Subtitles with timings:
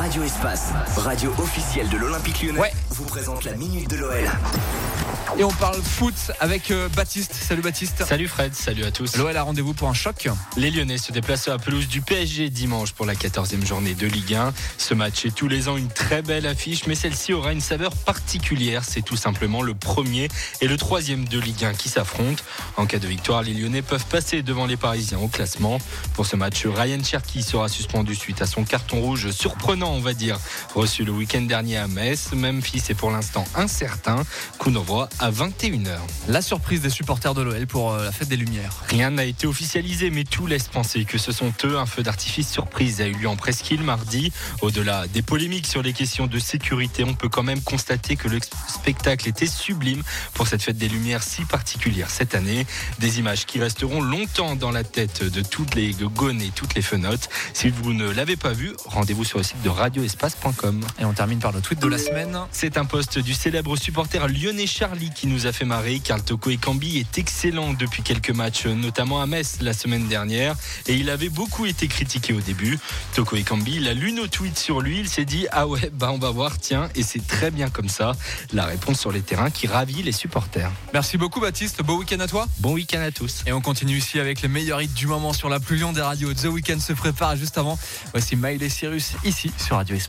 [0.00, 2.72] Radio Espace, radio officielle de l'Olympique lyonnais, Ouais.
[2.88, 4.30] vous présente la Minute de l'OL.
[5.38, 7.32] Et on parle foot avec euh, Baptiste.
[7.34, 8.04] Salut Baptiste.
[8.04, 9.16] Salut Fred, salut à tous.
[9.16, 10.28] L'OL a rendez-vous pour un choc.
[10.56, 14.06] Les Lyonnais se déplacent à la pelouse du PSG dimanche pour la 14e journée de
[14.06, 14.52] Ligue 1.
[14.76, 17.94] Ce match est tous les ans une très belle affiche, mais celle-ci aura une saveur
[17.94, 18.82] particulière.
[18.84, 20.28] C'est tout simplement le premier
[20.60, 22.42] et le troisième de Ligue 1 qui s'affrontent.
[22.76, 25.78] En cas de victoire, les Lyonnais peuvent passer devant les Parisiens au classement.
[26.14, 30.12] Pour ce match, Ryan Cherky sera suspendu suite à son carton rouge surprenant, on va
[30.12, 30.38] dire,
[30.74, 32.32] reçu le week-end dernier à Metz.
[32.32, 34.24] Memphis est pour l'instant incertain.
[34.58, 35.98] Coup d'envoi à 21h.
[36.28, 38.72] La surprise des supporters de l'OL pour euh, la fête des Lumières.
[38.88, 41.78] Rien n'a été officialisé, mais tout laisse penser que ce sont eux.
[41.78, 44.32] Un feu d'artifice surprise a eu lieu en presqu'île mardi.
[44.60, 48.38] Au-delà des polémiques sur les questions de sécurité, on peut quand même constater que le
[48.68, 50.02] spectacle était sublime
[50.34, 52.66] pour cette fête des Lumières si particulière cette année.
[52.98, 56.82] Des images qui resteront longtemps dans la tête de toutes les gones et toutes les
[56.82, 57.28] fenotes.
[57.54, 60.59] Si vous ne l'avez pas vu, rendez-vous sur le site de radioespace.com.
[60.98, 62.38] Et on termine par le tweet de la semaine.
[62.52, 66.50] C'est un poste du célèbre supporter lyonnais Charlie qui nous a fait marrer car Toko
[66.50, 70.56] Ekambi est excellent depuis quelques matchs, notamment à Metz la semaine dernière.
[70.86, 72.78] Et il avait beaucoup été critiqué au début.
[73.14, 76.10] Toko Ekambi, il a lu nos tweets sur lui, il s'est dit Ah ouais, bah
[76.12, 78.12] on va voir, tiens, et c'est très bien comme ça.
[78.52, 80.70] La réponse sur les terrains qui ravit les supporters.
[80.92, 81.82] Merci beaucoup Baptiste.
[81.82, 82.46] Beau week-end à toi.
[82.58, 83.42] Bon week-end à tous.
[83.46, 86.02] Et on continue ici avec les meilleurs hits du moment sur la plus lion des
[86.02, 86.34] radios.
[86.34, 87.78] The Weeknd se prépare juste avant.
[88.12, 89.98] Voici Miley Cyrus ici sur Radio Espace.